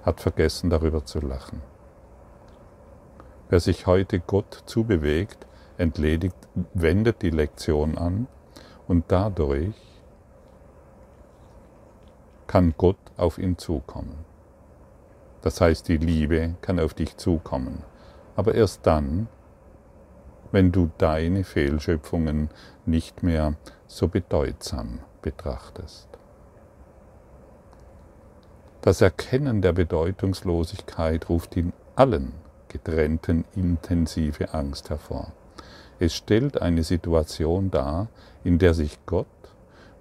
hat 0.02 0.22
vergessen 0.22 0.72
darüber 0.72 1.06
zu 1.06 1.20
lachen. 1.20 1.62
Wer 3.50 3.60
sich 3.60 3.86
heute 3.86 4.20
Gott 4.20 4.64
zubewegt, 4.66 5.46
entledigt, 5.80 6.36
wendet 6.74 7.22
die 7.22 7.30
Lektion 7.30 7.98
an 7.98 8.28
und 8.88 9.06
dadurch 9.08 9.76
kann 12.48 12.74
Gott 12.78 12.98
auf 13.18 13.38
ihn 13.38 13.58
zukommen. 13.58 14.26
Das 15.42 15.62
heißt, 15.62 15.88
die 15.88 15.98
Liebe 15.98 16.56
kann 16.62 16.80
auf 16.80 16.94
dich 16.94 17.18
zukommen. 17.18 17.84
Aber 18.36 18.56
erst 18.56 18.86
dann, 18.86 19.28
wenn 20.52 20.72
du 20.72 20.90
deine 20.98 21.44
Fehlschöpfungen 21.44 22.50
nicht 22.86 23.24
mehr 23.24 23.54
so 23.88 24.08
bedeutsam 24.08 25.00
betrachtest. 25.22 26.08
Das 28.82 29.02
Erkennen 29.02 29.62
der 29.62 29.74
Bedeutungslosigkeit 29.74 31.30
ruft 31.30 31.56
in 31.58 31.74
allen 31.96 32.34
Getrennten 32.70 33.46
intensive 33.56 34.54
Angst 34.54 34.90
hervor. 34.90 35.34
Es 36.00 36.16
stellt 36.16 36.62
eine 36.62 36.84
Situation 36.84 37.72
dar, 37.72 38.08
in 38.44 38.58
der 38.58 38.74
sich 38.74 38.98
Gott 39.06 39.28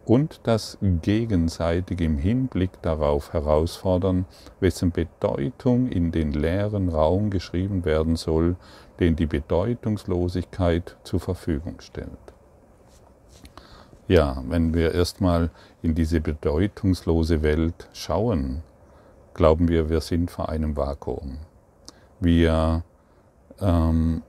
und 0.04 0.40
das 0.44 0.78
gegenseitig 0.80 2.00
im 2.00 2.16
Hinblick 2.16 2.80
darauf 2.80 3.34
herausfordern, 3.34 4.24
wessen 4.60 4.90
Bedeutung 4.90 5.88
in 5.88 6.12
den 6.12 6.32
leeren 6.32 6.88
Raum 6.88 7.28
geschrieben 7.28 7.84
werden 7.84 8.16
soll, 8.16 8.56
den 9.00 9.16
die 9.16 9.26
Bedeutungslosigkeit 9.26 10.96
zur 11.02 11.20
Verfügung 11.20 11.80
stellt. 11.80 12.08
Ja, 14.06 14.42
wenn 14.48 14.72
wir 14.72 14.94
erstmal 14.94 15.50
in 15.82 15.94
diese 15.94 16.22
bedeutungslose 16.22 17.42
Welt 17.42 17.88
schauen, 17.92 18.62
glauben 19.34 19.68
wir, 19.68 19.90
wir 19.90 20.00
sind 20.00 20.30
vor 20.30 20.48
einem 20.48 20.74
Vakuum. 20.74 21.40
Wir, 22.18 22.82
ähm, 23.60 24.22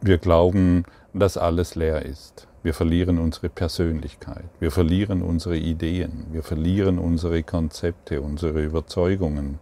wir 0.00 0.18
glauben, 0.18 0.84
dass 1.12 1.36
alles 1.36 1.74
leer 1.74 2.04
ist. 2.04 2.46
Wir 2.62 2.74
verlieren 2.74 3.18
unsere 3.18 3.48
Persönlichkeit, 3.48 4.44
wir 4.58 4.72
verlieren 4.72 5.22
unsere 5.22 5.56
Ideen, 5.56 6.26
wir 6.32 6.42
verlieren 6.42 6.98
unsere 6.98 7.42
Konzepte, 7.44 8.20
unsere 8.20 8.64
Überzeugungen, 8.64 9.58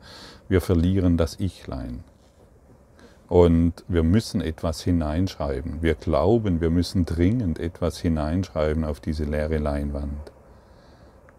wir 0.49 0.62
verlieren 0.62 1.19
das 1.19 1.38
Ichlein. 1.38 2.05
Und 3.28 3.85
wir 3.88 4.02
müssen 4.02 4.40
etwas 4.40 4.83
hineinschreiben. 4.83 5.83
Wir 5.83 5.95
glauben, 5.95 6.61
wir 6.61 6.71
müssen 6.71 7.05
dringend 7.05 7.59
etwas 7.59 7.99
hineinschreiben 7.99 8.85
auf 8.85 9.00
diese 9.00 9.25
leere 9.25 9.59
Leinwand. 9.59 10.33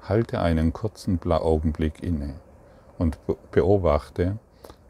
Halte 0.01 0.41
einen 0.41 0.73
kurzen 0.73 1.19
Augenblick 1.31 2.03
inne 2.03 2.35
und 2.97 3.17
beobachte, 3.51 4.37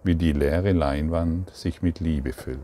wie 0.04 0.16
die 0.16 0.34
leere 0.34 0.72
Leinwand 0.72 1.50
sich 1.52 1.82
mit 1.82 2.00
Liebe 2.00 2.34
füllt. 2.34 2.60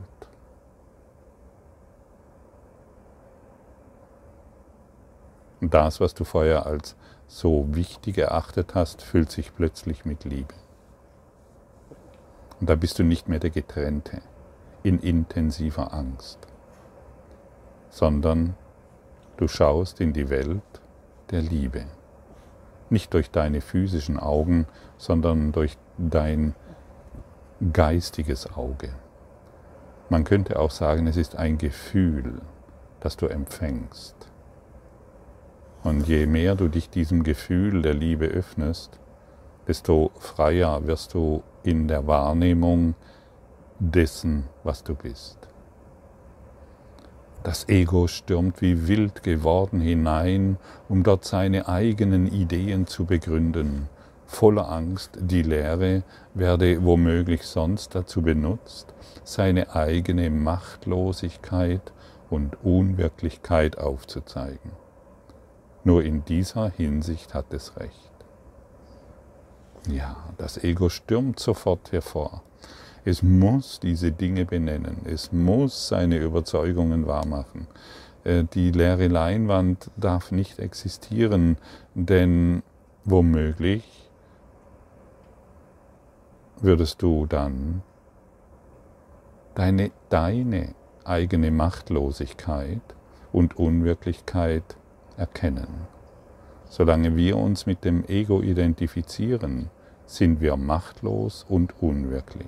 Und 5.63 5.73
das, 5.73 6.01
was 6.01 6.13
du 6.13 6.25
vorher 6.25 6.65
als 6.65 6.97
so 7.25 7.65
wichtig 7.73 8.17
erachtet 8.17 8.75
hast, 8.75 9.01
füllt 9.01 9.31
sich 9.31 9.55
plötzlich 9.55 10.03
mit 10.03 10.25
Liebe. 10.25 10.55
Und 12.59 12.69
da 12.69 12.75
bist 12.75 12.99
du 12.99 13.03
nicht 13.05 13.29
mehr 13.29 13.39
der 13.39 13.49
Getrennte 13.49 14.21
in 14.83 14.99
intensiver 14.99 15.93
Angst, 15.93 16.37
sondern 17.89 18.57
du 19.37 19.47
schaust 19.47 20.01
in 20.01 20.11
die 20.11 20.29
Welt 20.29 20.81
der 21.31 21.41
Liebe. 21.41 21.85
Nicht 22.89 23.13
durch 23.13 23.31
deine 23.31 23.61
physischen 23.61 24.19
Augen, 24.19 24.67
sondern 24.97 25.53
durch 25.53 25.77
dein 25.97 26.55
geistiges 27.71 28.51
Auge. 28.57 28.89
Man 30.09 30.25
könnte 30.25 30.59
auch 30.59 30.71
sagen, 30.71 31.07
es 31.07 31.15
ist 31.15 31.37
ein 31.37 31.57
Gefühl, 31.57 32.41
das 32.99 33.15
du 33.15 33.27
empfängst. 33.27 34.32
Und 35.83 36.07
je 36.07 36.25
mehr 36.25 36.55
du 36.55 36.69
dich 36.69 36.89
diesem 36.89 37.23
Gefühl 37.23 37.81
der 37.81 37.93
Liebe 37.93 38.25
öffnest, 38.25 38.99
desto 39.67 40.11
freier 40.17 40.87
wirst 40.87 41.13
du 41.13 41.43
in 41.63 41.87
der 41.87 42.07
Wahrnehmung 42.07 42.95
dessen, 43.79 44.45
was 44.63 44.83
du 44.83 44.95
bist. 44.95 45.37
Das 47.43 47.67
Ego 47.67 48.07
stürmt 48.07 48.61
wie 48.61 48.87
wild 48.87 49.21
geworden 49.21 49.81
hinein, 49.81 50.57
um 50.87 51.03
dort 51.03 51.25
seine 51.25 51.67
eigenen 51.67 52.27
Ideen 52.27 52.87
zu 52.87 53.03
begründen. 53.05 53.89
Voller 54.25 54.71
Angst, 54.71 55.17
die 55.19 55.41
Lehre 55.41 56.03
werde 56.33 56.85
womöglich 56.85 57.43
sonst 57.43 57.95
dazu 57.95 58.21
benutzt, 58.21 58.93
seine 59.25 59.75
eigene 59.75 60.29
Machtlosigkeit 60.29 61.91
und 62.29 62.63
Unwirklichkeit 62.63 63.77
aufzuzeigen. 63.77 64.82
Nur 65.83 66.03
in 66.03 66.23
dieser 66.25 66.69
Hinsicht 66.69 67.33
hat 67.33 67.53
es 67.53 67.77
recht. 67.77 68.11
Ja, 69.87 70.15
das 70.37 70.63
Ego 70.63 70.89
stürmt 70.89 71.39
sofort 71.39 71.91
hervor. 71.91 72.43
Es 73.05 73.21
muss 73.21 73.81
diese 73.81 74.13
Dinge 74.13 74.45
benennen. 74.45 75.01
Es 75.05 75.33
muss 75.33 75.89
seine 75.89 76.17
Überzeugungen 76.17 77.05
wahrmachen. 77.05 77.67
Äh, 78.23 78.45
die 78.53 78.71
leere 78.71 79.07
Leinwand 79.07 79.91
darf 79.97 80.31
nicht 80.31 80.59
existieren, 80.59 81.57
denn 81.93 82.63
womöglich 83.03 84.09
würdest 86.61 87.01
du 87.01 87.25
dann 87.25 87.81
deine, 89.55 89.91
deine 90.09 90.73
eigene 91.03 91.51
Machtlosigkeit 91.51 92.81
und 93.33 93.57
Unwirklichkeit 93.57 94.63
erkennen. 95.17 95.87
Solange 96.69 97.15
wir 97.15 97.37
uns 97.37 97.65
mit 97.65 97.83
dem 97.83 98.03
Ego 98.05 98.41
identifizieren, 98.41 99.69
sind 100.05 100.41
wir 100.41 100.57
machtlos 100.57 101.45
und 101.47 101.81
unwirklich. 101.81 102.47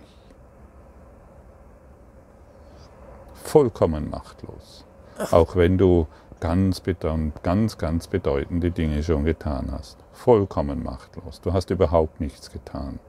Vollkommen 3.34 4.10
machtlos. 4.10 4.86
Auch 5.32 5.56
wenn 5.56 5.78
du 5.78 6.08
ganz, 6.40 6.82
ganz, 7.44 7.78
ganz 7.78 8.08
bedeutende 8.08 8.72
Dinge 8.72 9.02
schon 9.04 9.26
getan 9.26 9.70
hast. 9.72 9.98
Vollkommen 10.12 10.84
machtlos. 10.84 11.42
Du 11.42 11.54
hast 11.54 11.70
überhaupt 11.70 12.20
nichts 12.20 12.52
getan. 12.52 13.00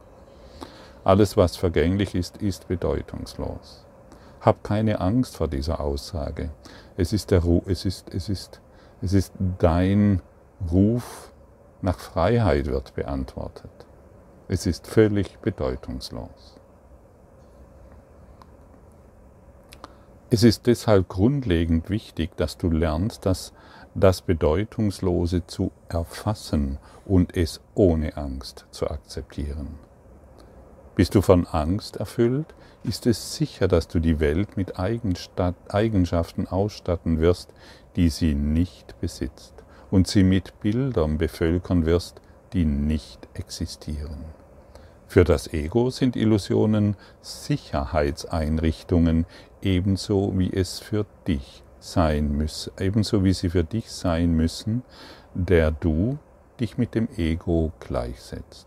Alles, 1.04 1.36
was 1.36 1.56
vergänglich 1.56 2.14
ist, 2.14 2.38
ist 2.38 2.68
bedeutungslos. 2.68 3.84
Hab 4.40 4.62
keine 4.64 5.00
Angst 5.00 5.36
vor 5.36 5.48
dieser 5.48 5.80
Aussage. 5.80 6.50
Es 6.96 7.12
ist, 7.12 7.30
der, 7.30 7.42
es 7.66 7.84
ist, 7.84 8.12
es 8.14 8.28
ist, 8.28 8.60
es 9.02 9.12
ist 9.12 9.32
dein 9.58 10.22
Ruf 10.70 11.32
nach 11.82 11.98
Freiheit 11.98 12.66
wird 12.66 12.94
beantwortet. 12.94 13.70
Es 14.48 14.66
ist 14.66 14.86
völlig 14.86 15.38
bedeutungslos. 15.38 16.56
Es 20.30 20.42
ist 20.42 20.66
deshalb 20.66 21.08
grundlegend 21.08 21.88
wichtig, 21.90 22.36
dass 22.36 22.56
du 22.56 22.70
lernst, 22.70 23.26
dass 23.26 23.52
das 23.94 24.22
Bedeutungslose 24.22 25.46
zu 25.46 25.70
erfassen 25.88 26.78
und 27.04 27.36
es 27.36 27.60
ohne 27.74 28.16
Angst 28.16 28.66
zu 28.70 28.90
akzeptieren. 28.90 29.78
Bist 30.96 31.14
du 31.14 31.22
von 31.22 31.46
Angst 31.46 31.96
erfüllt, 31.96 32.54
ist 32.82 33.06
es 33.06 33.36
sicher, 33.36 33.68
dass 33.68 33.86
du 33.86 34.00
die 34.00 34.18
Welt 34.18 34.56
mit 34.56 34.78
Eigenschaften 34.78 36.48
ausstatten 36.48 37.20
wirst, 37.20 37.52
die 37.96 38.10
sie 38.10 38.34
nicht 38.34 39.00
besitzt, 39.00 39.54
und 39.90 40.06
sie 40.06 40.22
mit 40.22 40.60
Bildern 40.60 41.18
bevölkern 41.18 41.86
wirst, 41.86 42.20
die 42.52 42.64
nicht 42.64 43.28
existieren. 43.34 44.24
Für 45.08 45.24
das 45.24 45.52
Ego 45.52 45.90
sind 45.90 46.16
Illusionen 46.16 46.96
Sicherheitseinrichtungen, 47.20 49.26
ebenso 49.62 50.36
wie 50.38 50.52
es 50.52 50.80
für 50.80 51.06
dich 51.26 51.62
sein 51.78 52.32
müssen, 52.32 52.72
ebenso 52.78 53.24
wie 53.24 53.32
sie 53.32 53.50
für 53.50 53.64
dich 53.64 53.90
sein 53.90 54.32
müssen, 54.32 54.82
der 55.34 55.70
du 55.70 56.18
dich 56.58 56.78
mit 56.78 56.94
dem 56.94 57.08
Ego 57.16 57.72
gleichsetzt. 57.78 58.66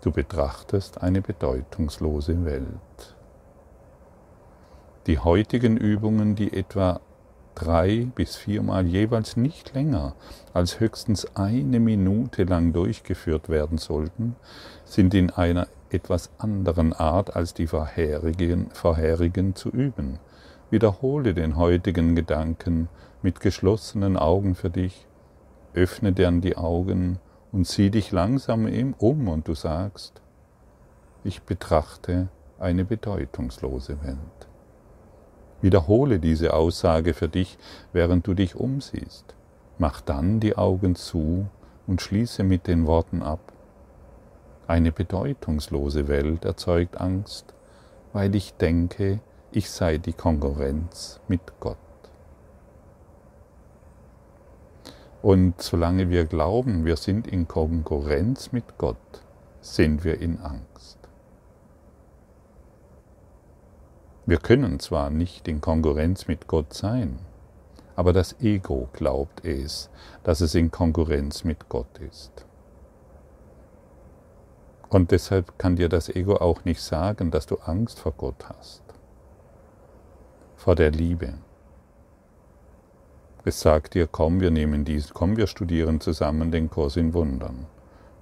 Du 0.00 0.10
betrachtest 0.10 1.02
eine 1.02 1.20
bedeutungslose 1.20 2.44
Welt. 2.44 3.11
Die 5.08 5.18
heutigen 5.18 5.76
Übungen, 5.76 6.36
die 6.36 6.52
etwa 6.52 7.00
drei 7.56 8.06
bis 8.14 8.36
viermal 8.36 8.86
jeweils 8.86 9.36
nicht 9.36 9.74
länger 9.74 10.14
als 10.52 10.78
höchstens 10.78 11.36
eine 11.36 11.80
Minute 11.80 12.44
lang 12.44 12.72
durchgeführt 12.72 13.48
werden 13.48 13.78
sollten, 13.78 14.36
sind 14.84 15.12
in 15.14 15.30
einer 15.30 15.66
etwas 15.90 16.30
anderen 16.38 16.92
Art 16.92 17.34
als 17.34 17.52
die 17.52 17.66
vorherigen, 17.66 18.70
vorherigen 18.70 19.56
zu 19.56 19.70
üben. 19.70 20.20
Wiederhole 20.70 21.34
den 21.34 21.56
heutigen 21.56 22.14
Gedanken 22.14 22.88
mit 23.22 23.40
geschlossenen 23.40 24.16
Augen 24.16 24.54
für 24.54 24.70
dich, 24.70 25.08
öffne 25.74 26.12
dann 26.12 26.42
die 26.42 26.56
Augen 26.56 27.18
und 27.50 27.66
sieh 27.66 27.90
dich 27.90 28.12
langsam 28.12 28.94
um 28.98 29.26
und 29.26 29.48
du 29.48 29.54
sagst, 29.54 30.22
ich 31.24 31.42
betrachte 31.42 32.28
eine 32.60 32.84
bedeutungslose 32.84 34.00
Welt. 34.04 34.51
Wiederhole 35.62 36.18
diese 36.18 36.52
Aussage 36.52 37.14
für 37.14 37.28
dich, 37.28 37.56
während 37.92 38.26
du 38.26 38.34
dich 38.34 38.56
umsiehst. 38.56 39.34
Mach 39.78 40.00
dann 40.00 40.40
die 40.40 40.58
Augen 40.58 40.96
zu 40.96 41.46
und 41.86 42.02
schließe 42.02 42.42
mit 42.42 42.66
den 42.66 42.86
Worten 42.86 43.22
ab. 43.22 43.52
Eine 44.66 44.92
bedeutungslose 44.92 46.08
Welt 46.08 46.44
erzeugt 46.44 47.00
Angst, 47.00 47.54
weil 48.12 48.34
ich 48.34 48.54
denke, 48.54 49.20
ich 49.52 49.70
sei 49.70 49.98
die 49.98 50.12
Konkurrenz 50.12 51.20
mit 51.28 51.40
Gott. 51.60 51.76
Und 55.22 55.62
solange 55.62 56.10
wir 56.10 56.24
glauben, 56.24 56.84
wir 56.84 56.96
sind 56.96 57.28
in 57.28 57.46
Konkurrenz 57.46 58.50
mit 58.50 58.76
Gott, 58.78 58.96
sind 59.60 60.04
wir 60.04 60.20
in 60.20 60.40
Angst. 60.40 60.71
Wir 64.24 64.38
können 64.38 64.78
zwar 64.78 65.10
nicht 65.10 65.48
in 65.48 65.60
Konkurrenz 65.60 66.28
mit 66.28 66.46
Gott 66.46 66.74
sein, 66.74 67.18
aber 67.96 68.12
das 68.12 68.40
Ego 68.40 68.88
glaubt 68.92 69.44
es, 69.44 69.90
dass 70.22 70.40
es 70.40 70.54
in 70.54 70.70
Konkurrenz 70.70 71.42
mit 71.42 71.68
Gott 71.68 71.98
ist. 71.98 72.46
Und 74.88 75.10
deshalb 75.10 75.58
kann 75.58 75.74
dir 75.74 75.88
das 75.88 76.08
Ego 76.08 76.36
auch 76.36 76.64
nicht 76.64 76.80
sagen, 76.82 77.32
dass 77.32 77.46
du 77.46 77.56
Angst 77.56 77.98
vor 77.98 78.12
Gott 78.12 78.48
hast, 78.48 78.82
vor 80.54 80.76
der 80.76 80.92
Liebe. 80.92 81.34
Es 83.44 83.60
sagt 83.60 83.94
dir, 83.94 84.06
komm, 84.06 84.40
wir 84.40 84.52
nehmen 84.52 84.84
dies, 84.84 85.12
komm, 85.12 85.36
wir 85.36 85.48
studieren 85.48 86.00
zusammen 86.00 86.52
den 86.52 86.70
Kurs 86.70 86.96
in 86.96 87.12
Wundern. 87.12 87.66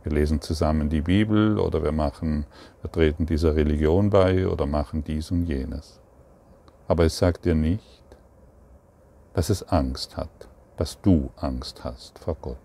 Wir 0.03 0.13
lesen 0.13 0.41
zusammen 0.41 0.89
die 0.89 1.03
Bibel 1.03 1.59
oder 1.59 1.83
wir 1.83 1.93
machen, 1.93 2.47
wir 2.81 2.91
treten 2.91 3.27
dieser 3.27 3.55
Religion 3.55 4.11
bei 4.11 4.49
oder 4.49 4.67
machen 4.67 5.05
dies 5.05 5.31
und 5.31 5.45
jenes. 5.45 6.01
Aber 6.89 7.05
es 7.05 7.19
sagt 7.19 7.45
dir 7.45 7.55
nicht, 7.55 8.03
dass 9.35 9.51
es 9.51 9.69
Angst 9.69 10.17
hat, 10.17 10.49
dass 10.77 11.01
du 11.01 11.31
Angst 11.37 11.85
hast 11.85 12.19
vor 12.19 12.37
Gott. 12.41 12.57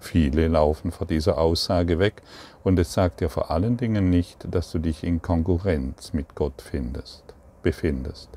Viele 0.00 0.48
laufen 0.48 0.92
vor 0.92 1.06
dieser 1.06 1.38
Aussage 1.38 1.98
weg 1.98 2.22
und 2.64 2.78
es 2.78 2.92
sagt 2.92 3.20
dir 3.20 3.28
vor 3.28 3.50
allen 3.50 3.76
Dingen 3.76 4.08
nicht, 4.08 4.46
dass 4.52 4.70
du 4.72 4.78
dich 4.78 5.04
in 5.04 5.20
Konkurrenz 5.20 6.12
mit 6.12 6.34
Gott 6.34 6.62
findest, 6.62 7.34
befindest. 7.62 8.30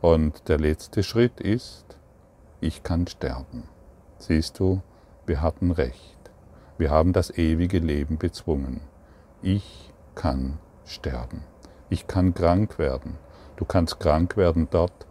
Und 0.00 0.48
der 0.48 0.58
letzte 0.58 1.02
Schritt 1.02 1.40
ist, 1.40 1.98
ich 2.60 2.82
kann 2.82 3.06
sterben. 3.06 3.64
Siehst 4.18 4.58
du, 4.58 4.82
wir 5.26 5.40
hatten 5.40 5.70
recht. 5.70 6.11
Wir 6.78 6.90
haben 6.90 7.12
das 7.12 7.30
ewige 7.30 7.78
Leben 7.78 8.18
bezwungen. 8.18 8.80
Ich 9.42 9.92
kann 10.14 10.58
sterben. 10.84 11.44
Ich 11.90 12.06
kann 12.06 12.34
krank 12.34 12.78
werden. 12.78 13.18
Du 13.56 13.64
kannst 13.64 14.00
krank 14.00 14.36
werden 14.36 14.68
dort. 14.70 15.06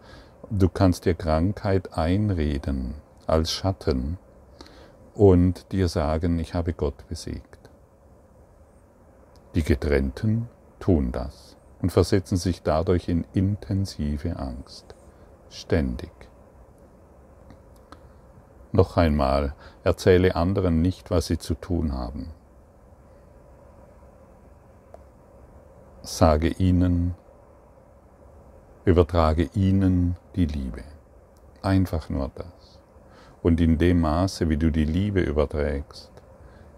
Du 0.50 0.68
kannst 0.68 1.06
dir 1.06 1.14
Krankheit 1.14 1.98
einreden 1.98 2.96
als 3.28 3.52
Schatten 3.52 4.18
und 5.14 5.72
dir 5.72 5.88
sagen, 5.88 6.40
ich 6.40 6.54
habe 6.54 6.74
Gott 6.74 7.08
besiegt. 7.08 7.70
Die 9.56 9.64
Getrennten 9.64 10.50
tun 10.80 11.12
das 11.12 11.56
und 11.82 11.92
versetzen 11.92 12.38
sich 12.38 12.64
dadurch 12.64 13.10
in 13.10 13.26
intensive 13.34 14.38
Angst. 14.38 14.96
Ständig. 15.50 16.12
Noch 18.72 18.98
einmal, 18.98 19.54
erzähle 19.84 20.36
anderen 20.36 20.82
nicht, 20.82 21.12
was 21.12 21.28
sie 21.28 21.38
zu 21.38 21.56
tun 21.56 21.94
haben. 21.94 22.34
sage 26.04 26.48
ihnen, 26.48 27.14
übertrage 28.86 29.50
ihnen 29.54 30.18
die 30.36 30.46
Liebe. 30.46 30.84
Einfach 31.62 32.10
nur 32.10 32.32
das. 32.34 32.80
Und 33.44 33.62
in 33.62 33.78
dem 33.78 34.02
Maße, 34.02 34.50
wie 34.50 34.58
du 34.58 34.72
die 34.72 34.86
Liebe 34.86 35.22
überträgst, 35.22 36.12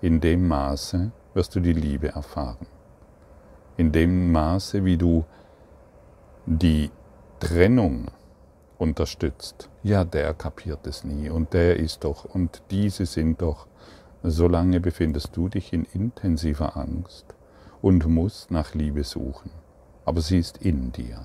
in 0.02 0.20
dem 0.20 0.48
Maße 0.48 1.12
wirst 1.34 1.56
du 1.56 1.60
die 1.62 1.74
Liebe 1.74 2.10
erfahren. 2.10 2.68
In 3.78 3.92
dem 3.92 4.32
Maße, 4.32 4.84
wie 4.84 4.98
du 4.98 5.26
die 6.46 6.92
Trennung 7.40 8.08
unterstützt, 8.84 9.70
ja, 9.82 10.04
der 10.04 10.34
kapiert 10.34 10.86
es 10.86 11.04
nie 11.04 11.30
und 11.30 11.54
der 11.54 11.78
ist 11.78 12.04
doch 12.04 12.26
und 12.26 12.62
diese 12.70 13.08
sind 13.08 13.42
doch, 13.42 13.68
solange 14.22 14.80
befindest 14.80 15.36
du 15.36 15.50
dich 15.50 15.74
in 15.74 15.86
intensiver 15.86 16.78
Angst 16.78 17.26
und 17.82 18.06
musst 18.08 18.52
nach 18.52 18.76
Liebe 18.76 19.04
suchen. 19.04 19.50
Aber 20.06 20.22
sie 20.22 20.38
ist 20.38 20.58
in 20.58 20.92
dir. 20.92 21.22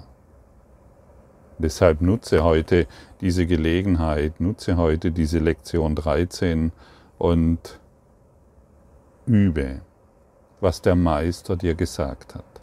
Deshalb 1.59 2.01
nutze 2.01 2.45
heute 2.45 2.87
diese 3.21 3.45
Gelegenheit, 3.47 4.41
nutze 4.41 4.77
heute 4.77 5.11
diese 5.11 5.41
Lektion 5.41 5.97
13 5.97 6.71
und 7.19 7.81
übe, 9.27 9.81
was 10.61 10.81
der 10.83 10.95
Meister 10.95 11.57
dir 11.57 11.75
gesagt 11.75 12.37
hat. 12.37 12.58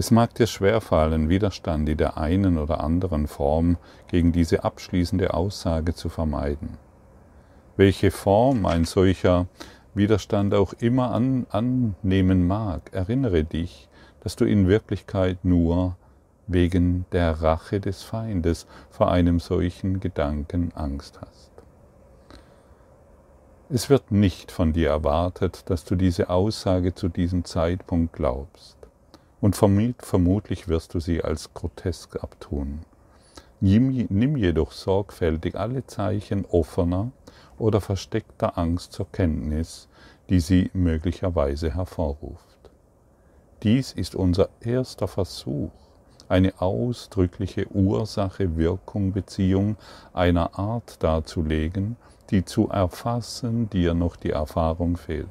Es 0.00 0.10
mag 0.10 0.34
dir 0.34 0.46
schwerfallen, 0.46 1.28
Widerstand 1.28 1.86
in 1.86 1.98
der 1.98 2.16
einen 2.16 2.56
oder 2.56 2.82
anderen 2.82 3.26
Form 3.26 3.76
gegen 4.08 4.32
diese 4.32 4.64
abschließende 4.64 5.34
Aussage 5.34 5.94
zu 5.94 6.08
vermeiden. 6.08 6.78
Welche 7.76 8.10
Form 8.10 8.64
ein 8.64 8.86
solcher 8.86 9.46
Widerstand 9.92 10.54
auch 10.54 10.72
immer 10.72 11.10
an, 11.10 11.46
annehmen 11.50 12.46
mag, 12.46 12.88
erinnere 12.94 13.44
dich, 13.44 13.90
dass 14.20 14.36
du 14.36 14.46
in 14.46 14.68
Wirklichkeit 14.68 15.44
nur 15.44 15.96
wegen 16.46 17.04
der 17.12 17.42
Rache 17.42 17.78
des 17.78 18.02
Feindes 18.02 18.66
vor 18.88 19.10
einem 19.10 19.38
solchen 19.38 20.00
Gedanken 20.00 20.72
Angst 20.74 21.20
hast. 21.20 21.50
Es 23.68 23.90
wird 23.90 24.12
nicht 24.12 24.50
von 24.50 24.72
dir 24.72 24.88
erwartet, 24.88 25.68
dass 25.68 25.84
du 25.84 25.94
diese 25.94 26.30
Aussage 26.30 26.94
zu 26.94 27.10
diesem 27.10 27.44
Zeitpunkt 27.44 28.14
glaubst, 28.14 28.79
und 29.40 29.56
vermutlich 29.56 30.68
wirst 30.68 30.94
du 30.94 31.00
sie 31.00 31.24
als 31.24 31.52
grotesk 31.54 32.22
abtun. 32.22 32.80
Nimm 33.60 34.36
jedoch 34.36 34.70
sorgfältig 34.72 35.56
alle 35.56 35.86
Zeichen 35.86 36.44
offener 36.46 37.10
oder 37.58 37.80
versteckter 37.80 38.58
Angst 38.58 38.92
zur 38.92 39.10
Kenntnis, 39.12 39.88
die 40.28 40.40
sie 40.40 40.70
möglicherweise 40.72 41.74
hervorruft. 41.74 42.58
Dies 43.62 43.92
ist 43.92 44.14
unser 44.14 44.48
erster 44.60 45.08
Versuch, 45.08 45.72
eine 46.28 46.62
ausdrückliche 46.62 47.66
Ursache-Wirkung-Beziehung 47.70 49.76
einer 50.14 50.58
Art 50.58 51.02
darzulegen, 51.02 51.96
die 52.30 52.42
zu 52.44 52.68
erfassen 52.68 53.68
dir 53.68 53.92
noch 53.92 54.16
die 54.16 54.30
Erfahrung 54.30 54.96
fehlt. 54.96 55.28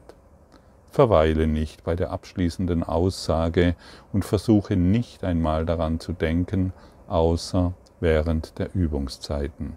Verweile 0.91 1.47
nicht 1.47 1.83
bei 1.83 1.95
der 1.95 2.11
abschließenden 2.11 2.83
Aussage 2.83 3.75
und 4.11 4.25
versuche 4.25 4.75
nicht 4.75 5.23
einmal 5.23 5.65
daran 5.65 5.99
zu 5.99 6.13
denken, 6.13 6.73
außer 7.07 7.73
während 7.99 8.57
der 8.57 8.73
Übungszeiten. 8.73 9.73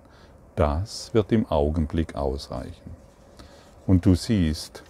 Das 0.56 1.12
wird 1.14 1.32
im 1.32 1.46
Augenblick 1.46 2.14
ausreichen. 2.14 2.96
Und 3.86 4.06
du 4.06 4.14
siehst, 4.14 4.82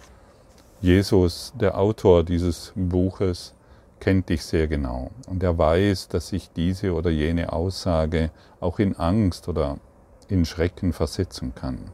Jesus, 0.81 1.53
der 1.59 1.77
Autor 1.77 2.23
dieses 2.23 2.73
Buches, 2.75 3.53
kennt 3.99 4.27
dich 4.27 4.43
sehr 4.43 4.67
genau 4.67 5.11
und 5.27 5.41
er 5.43 5.57
weiß, 5.57 6.09
dass 6.09 6.27
sich 6.27 6.51
diese 6.51 6.93
oder 6.93 7.09
jene 7.09 7.53
Aussage 7.53 8.31
auch 8.59 8.79
in 8.79 8.97
Angst 8.97 9.47
oder 9.47 9.77
in 10.27 10.43
Schrecken 10.43 10.91
versetzen 10.91 11.55
kann. 11.55 11.89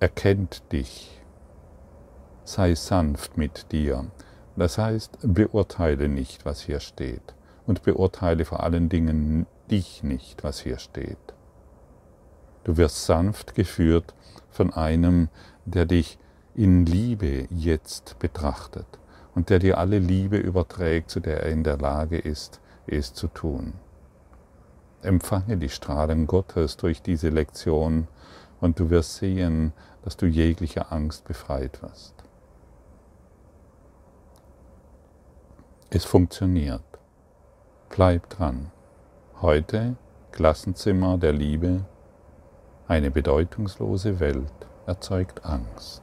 Er 0.00 0.08
kennt 0.08 0.62
dich. 0.72 1.15
Sei 2.46 2.76
sanft 2.76 3.36
mit 3.36 3.72
dir. 3.72 4.06
Das 4.54 4.78
heißt, 4.78 5.18
beurteile 5.22 6.08
nicht, 6.08 6.44
was 6.44 6.60
hier 6.60 6.78
steht 6.78 7.34
und 7.66 7.82
beurteile 7.82 8.44
vor 8.44 8.62
allen 8.62 8.88
Dingen 8.88 9.46
dich 9.68 10.04
nicht, 10.04 10.44
was 10.44 10.60
hier 10.60 10.78
steht. 10.78 11.18
Du 12.62 12.76
wirst 12.76 13.04
sanft 13.04 13.56
geführt 13.56 14.14
von 14.48 14.72
einem, 14.72 15.28
der 15.64 15.86
dich 15.86 16.20
in 16.54 16.86
Liebe 16.86 17.48
jetzt 17.50 18.16
betrachtet 18.20 18.86
und 19.34 19.50
der 19.50 19.58
dir 19.58 19.78
alle 19.78 19.98
Liebe 19.98 20.36
überträgt, 20.36 21.10
zu 21.10 21.18
der 21.18 21.42
er 21.42 21.50
in 21.50 21.64
der 21.64 21.78
Lage 21.78 22.16
ist, 22.16 22.60
es 22.86 23.12
zu 23.12 23.26
tun. 23.26 23.72
Empfange 25.02 25.56
die 25.56 25.68
Strahlen 25.68 26.28
Gottes 26.28 26.76
durch 26.76 27.02
diese 27.02 27.28
Lektion 27.28 28.06
und 28.60 28.78
du 28.78 28.88
wirst 28.88 29.16
sehen, 29.16 29.72
dass 30.04 30.16
du 30.16 30.26
jeglicher 30.26 30.92
Angst 30.92 31.24
befreit 31.24 31.82
wirst. 31.82 32.15
Es 35.88 36.04
funktioniert. 36.04 36.82
Bleib 37.90 38.28
dran. 38.28 38.72
Heute 39.40 39.94
Klassenzimmer 40.32 41.16
der 41.16 41.32
Liebe. 41.32 41.84
Eine 42.88 43.12
bedeutungslose 43.12 44.18
Welt 44.18 44.52
erzeugt 44.86 45.44
Angst. 45.44 46.02